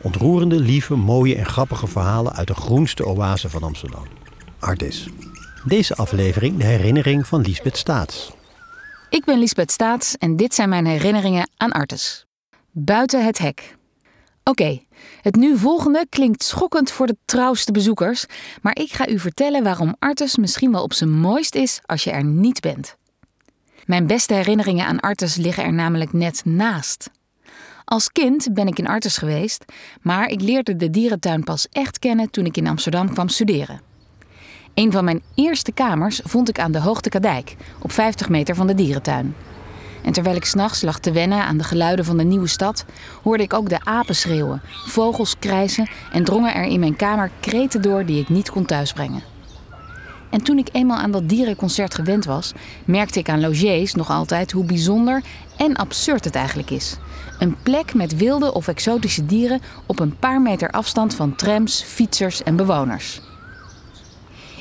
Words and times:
Ontroerende, 0.00 0.60
lieve, 0.60 0.94
mooie 0.96 1.36
en 1.36 1.46
grappige 1.46 1.86
verhalen 1.86 2.32
uit 2.32 2.46
de 2.46 2.54
groenste 2.54 3.06
oase 3.06 3.48
van 3.48 3.62
Amsterdam. 3.62 4.06
Artis. 4.58 5.08
Deze 5.64 5.94
aflevering 5.94 6.58
de 6.58 6.64
herinnering 6.64 7.26
van 7.26 7.40
Liesbeth 7.40 7.76
Staats. 7.76 8.32
Ik 9.10 9.24
ben 9.24 9.38
Liesbeth 9.38 9.70
Staats 9.70 10.16
en 10.16 10.36
dit 10.36 10.54
zijn 10.54 10.68
mijn 10.68 10.86
herinneringen 10.86 11.50
aan 11.56 11.72
Artes. 11.72 12.26
Buiten 12.70 13.24
het 13.24 13.38
hek. 13.38 13.76
Oké, 14.44 14.82
het 15.20 15.36
nu 15.36 15.58
volgende 15.58 16.06
klinkt 16.08 16.42
schokkend 16.42 16.90
voor 16.90 17.06
de 17.06 17.16
trouwste 17.24 17.72
bezoekers, 17.72 18.26
maar 18.62 18.78
ik 18.78 18.92
ga 18.92 19.08
u 19.08 19.18
vertellen 19.18 19.62
waarom 19.62 19.96
Artes 19.98 20.36
misschien 20.36 20.72
wel 20.72 20.82
op 20.82 20.92
zijn 20.92 21.10
mooist 21.10 21.54
is 21.54 21.80
als 21.86 22.04
je 22.04 22.10
er 22.10 22.24
niet 22.24 22.60
bent. 22.60 22.96
Mijn 23.84 24.06
beste 24.06 24.34
herinneringen 24.34 24.86
aan 24.86 25.00
Artes 25.00 25.36
liggen 25.36 25.64
er 25.64 25.72
namelijk 25.72 26.12
net 26.12 26.44
naast. 26.44 27.10
Als 27.84 28.12
kind 28.12 28.54
ben 28.54 28.66
ik 28.66 28.78
in 28.78 28.88
Artes 28.88 29.16
geweest, 29.16 29.64
maar 30.02 30.28
ik 30.28 30.40
leerde 30.40 30.76
de 30.76 30.90
dierentuin 30.90 31.44
pas 31.44 31.68
echt 31.72 31.98
kennen 31.98 32.30
toen 32.30 32.44
ik 32.44 32.56
in 32.56 32.66
Amsterdam 32.66 33.12
kwam 33.12 33.28
studeren. 33.28 33.80
Een 34.74 34.92
van 34.92 35.04
mijn 35.04 35.22
eerste 35.34 35.72
kamers 35.72 36.20
vond 36.24 36.48
ik 36.48 36.58
aan 36.58 36.72
de 36.72 36.80
Hoogte 36.80 37.08
Kadijk, 37.08 37.56
op 37.78 37.92
50 37.92 38.28
meter 38.28 38.54
van 38.54 38.66
de 38.66 38.74
dierentuin. 38.74 39.34
En 40.02 40.12
terwijl 40.12 40.36
ik 40.36 40.44
s'nachts 40.44 40.82
lag 40.82 40.98
te 40.98 41.12
wennen 41.12 41.44
aan 41.44 41.56
de 41.56 41.64
geluiden 41.64 42.04
van 42.04 42.16
de 42.16 42.24
nieuwe 42.24 42.46
stad, 42.46 42.84
hoorde 43.22 43.42
ik 43.42 43.52
ook 43.52 43.68
de 43.68 43.84
apen 43.84 44.16
schreeuwen, 44.16 44.62
vogels 44.86 45.38
krijsen 45.38 45.88
en 46.12 46.24
drongen 46.24 46.54
er 46.54 46.64
in 46.64 46.80
mijn 46.80 46.96
kamer 46.96 47.30
kreten 47.40 47.82
door 47.82 48.04
die 48.04 48.20
ik 48.20 48.28
niet 48.28 48.50
kon 48.50 48.64
thuisbrengen. 48.64 49.33
En 50.34 50.42
toen 50.42 50.58
ik 50.58 50.68
eenmaal 50.72 50.98
aan 50.98 51.10
dat 51.10 51.28
dierenconcert 51.28 51.94
gewend 51.94 52.24
was, 52.24 52.52
merkte 52.84 53.18
ik 53.18 53.28
aan 53.28 53.40
logiers 53.40 53.94
nog 53.94 54.10
altijd 54.10 54.52
hoe 54.52 54.64
bijzonder 54.64 55.22
en 55.56 55.76
absurd 55.76 56.24
het 56.24 56.34
eigenlijk 56.34 56.70
is. 56.70 56.96
Een 57.38 57.56
plek 57.62 57.94
met 57.94 58.16
wilde 58.16 58.54
of 58.54 58.68
exotische 58.68 59.26
dieren 59.26 59.60
op 59.86 60.00
een 60.00 60.16
paar 60.18 60.40
meter 60.40 60.70
afstand 60.70 61.14
van 61.14 61.36
trams, 61.36 61.82
fietsers 61.82 62.42
en 62.42 62.56
bewoners. 62.56 63.20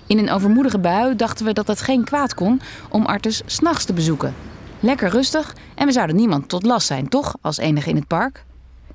In 0.07 0.17
een 0.17 0.29
overmoedige 0.29 0.79
bui 0.79 1.15
dachten 1.15 1.45
we 1.45 1.53
dat 1.53 1.67
het 1.67 1.81
geen 1.81 2.03
kwaad 2.03 2.33
kon 2.33 2.61
om 2.89 3.05
Artus 3.05 3.41
s'nachts 3.45 3.85
te 3.85 3.93
bezoeken. 3.93 4.33
Lekker 4.79 5.09
rustig 5.09 5.55
en 5.75 5.85
we 5.85 5.91
zouden 5.91 6.15
niemand 6.15 6.49
tot 6.49 6.63
last 6.63 6.87
zijn, 6.87 7.09
toch, 7.09 7.35
als 7.41 7.57
enige 7.57 7.89
in 7.89 7.95
het 7.95 8.07
park? 8.07 8.45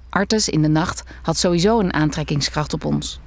Artus 0.08 0.48
in 0.48 0.62
de 0.62 0.68
nacht 0.68 1.02
had 1.22 1.36
sowieso 1.36 1.78
een 1.80 1.94
aantrekkingskracht 1.94 2.72
op 2.72 2.84
ons. 2.84 3.20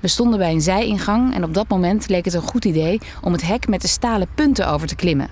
We 0.00 0.08
stonden 0.08 0.38
bij 0.38 0.52
een 0.52 0.60
zijingang 0.60 1.34
en 1.34 1.44
op 1.44 1.54
dat 1.54 1.68
moment 1.68 2.08
leek 2.08 2.24
het 2.24 2.34
een 2.34 2.40
goed 2.40 2.64
idee 2.64 3.00
om 3.22 3.32
het 3.32 3.46
hek 3.46 3.68
met 3.68 3.82
de 3.82 3.88
stalen 3.88 4.28
punten 4.34 4.68
over 4.68 4.86
te 4.86 4.94
klimmen. 4.94 5.28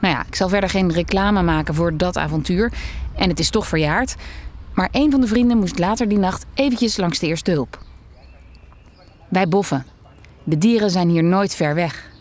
Nou 0.00 0.14
ja, 0.14 0.24
ik 0.26 0.34
zal 0.34 0.48
verder 0.48 0.70
geen 0.70 0.92
reclame 0.92 1.42
maken 1.42 1.74
voor 1.74 1.96
dat 1.96 2.16
avontuur 2.16 2.72
en 3.14 3.28
het 3.28 3.38
is 3.38 3.50
toch 3.50 3.66
verjaard. 3.66 4.14
Maar 4.74 4.88
een 4.92 5.10
van 5.10 5.20
de 5.20 5.26
vrienden 5.26 5.58
moest 5.58 5.78
later 5.78 6.08
die 6.08 6.18
nacht 6.18 6.46
eventjes 6.54 6.96
langs 6.96 7.18
de 7.18 7.26
eerste 7.26 7.50
hulp. 7.50 7.78
Wij 9.28 9.48
boffen. 9.48 9.86
De 10.44 10.58
dieren 10.58 10.90
zijn 10.90 11.08
hier 11.08 11.24
nooit 11.24 11.54
ver 11.54 11.74
weg. 11.74 12.12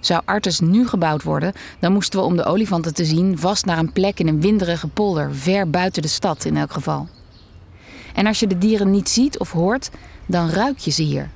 Zou 0.00 0.22
Artes 0.24 0.60
nu 0.60 0.88
gebouwd 0.88 1.22
worden, 1.22 1.52
dan 1.78 1.92
moesten 1.92 2.18
we 2.18 2.24
om 2.24 2.36
de 2.36 2.44
olifanten 2.44 2.94
te 2.94 3.04
zien 3.04 3.38
vast 3.38 3.64
naar 3.64 3.78
een 3.78 3.92
plek 3.92 4.20
in 4.20 4.28
een 4.28 4.40
winderige 4.40 4.88
polder, 4.88 5.34
ver 5.34 5.70
buiten 5.70 6.02
de 6.02 6.08
stad 6.08 6.44
in 6.44 6.56
elk 6.56 6.72
geval. 6.72 7.08
En 8.14 8.26
als 8.26 8.40
je 8.40 8.46
de 8.46 8.58
dieren 8.58 8.90
niet 8.90 9.08
ziet 9.08 9.38
of 9.38 9.52
hoort, 9.52 9.90
dan 10.26 10.48
ruik 10.48 10.78
je 10.78 10.90
ze 10.90 11.02
hier. 11.02 11.30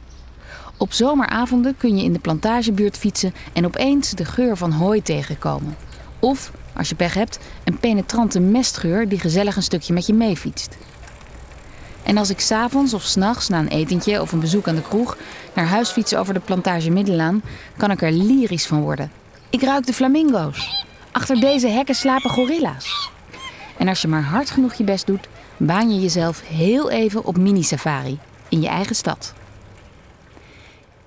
Op 0.77 0.93
zomeravonden 0.93 1.77
kun 1.77 1.97
je 1.97 2.05
in 2.05 2.13
de 2.13 2.19
plantagebuurt 2.19 2.97
fietsen 2.97 3.35
en 3.53 3.67
opeens 3.67 4.11
de 4.11 4.25
geur 4.25 4.57
van 4.57 4.73
hooi 4.73 5.03
tegenkomen. 5.03 5.77
Of, 6.19 6.53
als 6.77 6.89
je 6.89 6.95
pech 6.95 7.15
hebt, 7.15 7.39
een 7.65 7.79
penetrante 7.79 8.41
mestgeur 8.41 9.09
die 9.09 9.21
gezellig 9.21 9.57
een 9.57 9.63
stukje 9.63 9.93
met 9.93 10.07
je 10.07 10.15
meefietst. 10.15 10.77
En 12.03 12.17
als 12.17 12.31
ik 12.31 12.41
s'avonds 12.41 12.95
of 12.95 13.03
s'nachts 13.03 13.49
na 13.49 13.59
een 13.59 13.69
etentje 13.69 14.21
of 14.21 14.33
een 14.33 14.41
bezoek 14.41 14.69
aan 14.69 14.75
de 14.75 14.83
kroeg 14.83 15.17
naar 15.55 15.67
huis 15.67 15.91
fiets 15.91 16.15
over 16.15 16.35
de 16.35 16.41
plantage 16.41 16.91
Middelaan, 16.91 17.43
kan 17.77 17.91
ik 17.91 18.03
er 18.03 18.13
lyrisch 18.13 18.67
van 18.67 18.81
worden. 18.81 19.11
Ik 19.51 19.63
ruik 19.63 19.87
de 19.87 19.93
flamingo's. 19.93 20.87
Achter 21.13 21.41
deze 21.41 21.69
hekken 21.69 21.95
slapen 21.95 22.31
gorilla's. 22.31 23.11
En 23.79 23.89
als 23.89 24.03
je 24.03 24.09
maar 24.09 24.23
hard 24.23 24.51
genoeg 24.51 24.75
je 24.75 24.85
best 24.85 25.07
doet, 25.07 25.29
baan 25.59 25.95
je 25.95 26.01
jezelf 26.01 26.43
heel 26.47 26.91
even 26.91 27.25
op 27.25 27.37
mini-safari 27.37 28.19
in 28.49 28.61
je 28.61 28.69
eigen 28.69 28.95
stad. 28.95 29.35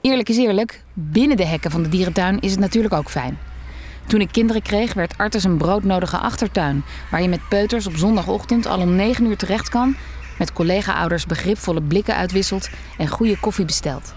Eerlijk 0.01 0.29
is 0.29 0.38
eerlijk, 0.38 0.84
binnen 0.94 1.38
de 1.38 1.45
hekken 1.45 1.72
van 1.72 1.84
de 1.84 1.89
dierentuin 1.89 2.39
is 2.39 2.51
het 2.51 2.59
natuurlijk 2.59 2.94
ook 2.94 3.09
fijn. 3.09 3.38
Toen 4.07 4.22
ik 4.22 4.31
kinderen 4.31 4.62
kreeg, 4.62 4.94
werd 4.94 5.17
Artes 5.17 5.44
een 5.44 5.57
broodnodige 5.57 6.17
achtertuin, 6.17 6.84
waar 7.12 7.22
je 7.22 7.29
met 7.29 7.50
peuters 7.50 7.88
op 7.88 7.95
zondagochtend 7.95 8.66
al 8.66 8.79
om 8.79 8.95
9 8.95 9.25
uur 9.25 9.38
terecht 9.38 9.69
kan 9.69 9.95
met 10.38 10.53
collega-ouders 10.53 11.25
begripvolle 11.25 11.81
blikken 11.81 12.16
uitwisselt 12.16 12.69
en 12.97 13.07
goede 13.07 13.39
koffie 13.39 13.66
bestelt. 13.66 14.13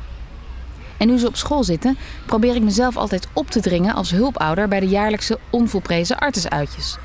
En 0.96 1.06
nu 1.06 1.18
ze 1.18 1.26
op 1.26 1.36
school 1.36 1.64
zitten, 1.64 1.96
probeer 2.26 2.54
ik 2.54 2.62
mezelf 2.62 2.96
altijd 2.96 3.28
op 3.32 3.50
te 3.50 3.60
dringen 3.60 3.94
als 3.94 4.10
hulpouder 4.10 4.68
bij 4.68 4.80
de 4.80 4.88
jaarlijkse 4.88 5.38
onvolprezen 5.50 6.18
artesuitjes. 6.18 6.98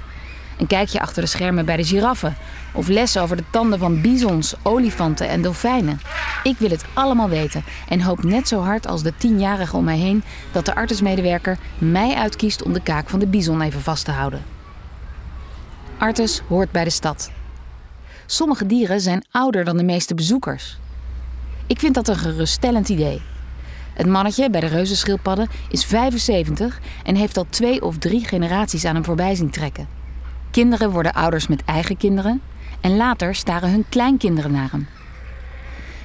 Een 0.59 0.68
kijkje 0.68 1.00
achter 1.00 1.22
de 1.22 1.28
schermen 1.28 1.66
bij 1.66 1.78
de 1.78 1.84
giraffen 1.84 2.36
of 2.74 2.88
lessen 2.88 3.22
over 3.22 3.38
de 3.38 3.44
tanden 3.52 3.80
van 3.80 4.02
bizons, 4.02 4.56
olifanten 4.64 5.30
en 5.30 5.42
dolfijnen. 5.42 6.02
Ik 6.44 6.58
wil 6.58 6.70
het 6.70 6.86
allemaal 6.94 7.30
weten 7.30 7.64
en 7.88 8.02
hoop 8.02 8.24
net 8.24 8.47
zo 8.47 8.59
hard 8.62 8.88
als 8.88 9.03
de 9.03 9.14
tienjarigen 9.18 9.78
om 9.78 9.84
mij 9.84 9.97
heen 9.97 10.24
dat 10.52 10.66
de 10.66 10.75
artesmedewerker 10.75 11.58
mij 11.78 12.16
uitkiest 12.16 12.64
om 12.64 12.74
de 12.74 12.81
kaak 12.81 13.09
van 13.09 13.20
de 13.20 13.28
bison 13.28 13.62
even 13.62 13.81
vast 13.81 14.06
te 14.06 14.12
houden. 14.12 14.42
Artes 15.97 16.42
hoort 16.47 16.72
bij 16.72 16.84
de 16.84 16.90
stad. 16.90 17.31
Sommige 18.26 18.66
dieren 18.66 19.02
zijn 19.02 19.26
ouder 19.31 19.66
dan 19.66 19.78
de 19.78 19.84
meeste 19.84 20.16
bezoekers. 20.16 20.78
Ik 21.68 21.80
vind 21.80 21.96
dat 21.96 22.08
een 22.08 22.18
geruststellend 22.18 22.90
idee. 22.90 23.22
Het 23.94 24.08
mannetje 24.08 24.50
bij 24.50 24.59
de 24.59 24.68
reuzenschildpadden 24.68 25.50
is 25.70 25.86
75 25.86 26.80
en 27.03 27.16
heeft 27.16 27.38
al 27.38 27.46
twee 27.50 27.81
of 27.81 27.97
drie 27.97 28.28
generaties 28.28 28.86
aan 28.86 28.96
hem 28.96 29.06
voorbij 29.06 29.36
zien 29.36 29.50
trekken. 29.50 29.99
Kinderen 30.52 30.92
worden 30.92 31.14
ouders 31.14 31.48
met 31.48 31.64
eigen 31.66 31.98
kinderen 31.98 32.42
en 32.82 32.98
later 32.98 33.36
staren 33.36 33.70
hun 33.70 33.86
kleinkinderen 33.90 34.52
naar 34.52 34.72
hem. 34.72 34.88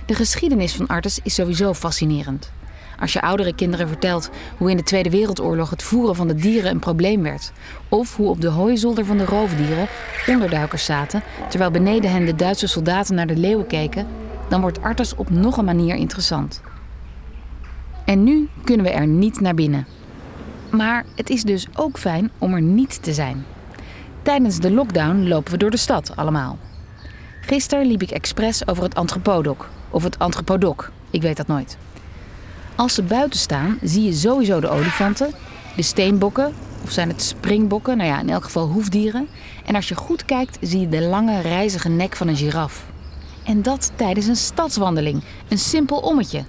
De 0.07 0.15
geschiedenis 0.15 0.75
van 0.75 0.87
Artes 0.87 1.19
is 1.23 1.35
sowieso 1.35 1.75
fascinerend. 1.75 2.53
Als 3.01 3.13
je 3.13 3.21
oudere 3.21 3.55
kinderen 3.55 3.89
vertelt 3.89 4.31
hoe 4.57 4.71
in 4.71 4.77
de 4.77 4.83
Tweede 4.83 5.11
Wereldoorlog 5.11 5.71
het 5.71 5.83
voeren 5.83 6.17
van 6.17 6.29
de 6.29 6.35
dieren 6.35 6.71
een 6.71 6.79
probleem 6.79 7.23
werd. 7.23 7.53
Of 7.89 8.17
hoe 8.17 8.29
op 8.29 8.41
de 8.41 8.49
hooizolder 8.49 9.05
van 9.05 9.19
de 9.19 9.25
roofdieren 9.25 9.87
onderduikers 10.27 10.85
zaten, 10.85 11.23
terwijl 11.49 11.71
beneden 11.71 12.11
hen 12.11 12.25
de 12.25 12.35
Duitse 12.35 12.67
soldaten 12.67 13.15
naar 13.15 13.27
de 13.27 13.37
leeuwen 13.37 13.67
keken, 13.67 14.07
dan 14.49 14.61
wordt 14.61 14.83
Artes 14.83 15.15
op 15.15 15.31
nog 15.31 15.57
een 15.57 15.65
manier 15.65 15.95
interessant. 15.95 16.61
En 18.05 18.25
nu 18.25 18.49
kunnen 18.65 18.87
we 18.87 18.93
er 18.93 19.07
niet 19.07 19.41
naar 19.41 19.55
binnen. 19.55 19.87
Maar 20.71 21.05
het 21.15 21.31
is 21.31 21.43
dus 21.43 21.67
ook 21.75 21.99
fijn 21.99 22.31
om 22.39 22.55
er 22.55 22.63
niet 22.63 23.03
te 23.03 23.13
zijn. 23.13 23.45
Tijdens 24.25 24.59
de 24.59 24.71
lockdown 24.71 25.29
lopen 25.29 25.53
we 25.53 25.59
door 25.59 25.71
de 25.71 25.77
stad 25.77 26.17
allemaal. 26.17 26.59
Gisteren 27.41 27.87
liep 27.87 28.03
ik 28.03 28.11
expres 28.11 28.69
over 28.69 28.83
het 28.83 28.95
Antropodok. 28.95 29.69
Of 29.91 30.03
het 30.03 30.19
Antropodok, 30.19 30.91
ik 31.11 31.23
weet 31.23 31.37
dat 31.37 31.47
nooit. 31.47 31.77
Als 32.75 32.95
ze 32.95 33.03
buiten 33.03 33.41
staan, 33.41 33.79
zie 33.83 34.05
je 34.05 34.13
sowieso 34.13 34.61
de 34.61 34.69
olifanten, 34.69 35.31
de 35.77 35.83
steenbokken, 35.83 36.53
of 36.83 36.91
zijn 36.91 37.09
het 37.09 37.23
springbokken, 37.23 37.97
nou 37.97 38.09
ja, 38.09 38.21
in 38.21 38.31
elk 38.31 38.45
geval 38.45 38.67
hoefdieren. 38.67 39.29
En 39.65 39.75
als 39.75 39.89
je 39.89 39.95
goed 39.95 40.25
kijkt, 40.25 40.59
zie 40.61 40.81
je 40.81 40.89
de 40.89 41.03
lange, 41.03 41.41
rijzige 41.41 41.89
nek 41.89 42.17
van 42.17 42.29
een 42.29 42.37
giraf. 42.37 42.87
En 43.43 43.63
dat 43.63 43.93
tijdens 43.95 44.27
een 44.27 44.37
stadswandeling, 44.37 45.23
een 45.49 45.59
simpel 45.59 45.99
ommetje. 45.99 46.45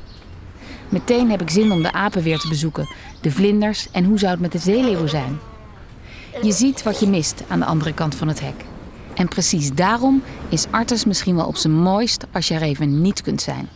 Meteen 0.90 1.30
heb 1.30 1.42
ik 1.42 1.50
zin 1.50 1.72
om 1.72 1.82
de 1.82 1.92
apen 1.92 2.24
weer 2.24 2.40
te 2.40 2.48
bezoeken, 2.48 2.88
de 3.22 3.32
vlinders 3.32 3.88
en 3.92 4.04
hoe 4.04 4.20
zou 4.20 4.32
het 4.32 4.42
met 4.42 4.52
de 4.52 4.60
zeeleeuwen 4.60 5.10
zijn. 5.10 5.40
Je 6.42 6.52
ziet 6.52 6.84
wat 6.84 7.00
je 7.00 7.08
mist 7.08 7.44
aan 7.48 7.60
de 7.60 7.66
andere 7.66 7.94
kant 7.94 8.16
van 8.16 8.28
het 8.28 8.40
hek. 8.40 8.66
En 9.14 9.28
precies 9.28 9.74
daarom 9.74 10.24
is 10.50 10.66
Artes 10.72 11.06
misschien 11.06 11.36
wel 11.36 11.48
op 11.48 11.56
zijn 11.56 11.74
mooist 11.74 12.26
als 12.32 12.48
je 12.48 12.54
er 12.54 12.62
even 12.62 13.02
niet 13.02 13.22
kunt 13.22 13.42
zijn. 13.42 13.70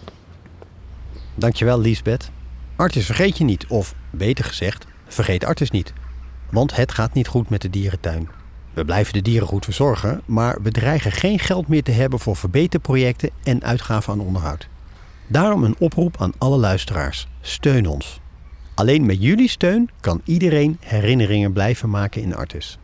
Dankjewel, 1.35 1.79
Liesbeth. 1.79 2.31
Artis 2.75 3.05
vergeet 3.05 3.37
je 3.37 3.43
niet, 3.43 3.67
of 3.67 3.93
beter 4.09 4.45
gezegd, 4.45 4.85
vergeet 5.07 5.45
Artis 5.45 5.71
niet. 5.71 5.93
Want 6.51 6.75
het 6.75 6.91
gaat 6.91 7.13
niet 7.13 7.27
goed 7.27 7.49
met 7.49 7.61
de 7.61 7.69
dierentuin. 7.69 8.29
We 8.73 8.85
blijven 8.85 9.13
de 9.13 9.21
dieren 9.21 9.47
goed 9.47 9.65
verzorgen, 9.65 10.21
maar 10.25 10.61
we 10.61 10.71
dreigen 10.71 11.11
geen 11.11 11.39
geld 11.39 11.67
meer 11.67 11.83
te 11.83 11.91
hebben 11.91 12.19
voor 12.19 12.35
verbeterprojecten 12.35 13.29
en 13.43 13.63
uitgaven 13.63 14.13
aan 14.13 14.19
onderhoud. 14.19 14.67
Daarom 15.27 15.63
een 15.63 15.75
oproep 15.79 16.21
aan 16.21 16.33
alle 16.37 16.57
luisteraars: 16.57 17.27
steun 17.41 17.87
ons. 17.87 18.19
Alleen 18.79 19.05
met 19.05 19.21
jullie 19.21 19.49
steun 19.49 19.89
kan 19.99 20.21
iedereen 20.23 20.77
herinneringen 20.79 21.53
blijven 21.53 21.89
maken 21.89 22.21
in 22.21 22.35
Artis. 22.35 22.77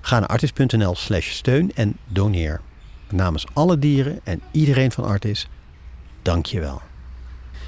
Ga 0.00 0.18
naar 0.18 0.28
artis.nl/slash 0.28 1.30
steun 1.30 1.70
en 1.74 1.96
doneer. 2.08 2.60
Namens 3.10 3.46
alle 3.52 3.78
dieren 3.78 4.20
en 4.24 4.40
iedereen 4.50 4.92
van 4.92 5.04
Artis, 5.04 5.48
dank 6.22 6.46
je 6.46 6.60
wel. 6.60 6.82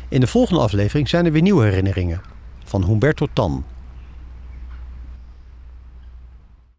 In 0.08 0.20
de 0.20 0.26
volgende 0.26 0.60
aflevering 0.60 1.08
zijn 1.08 1.26
er 1.26 1.32
weer 1.32 1.42
nieuwe 1.42 1.64
herinneringen. 1.64 2.20
Van 2.64 2.84
Humberto 2.84 3.26
Tan, 3.32 3.64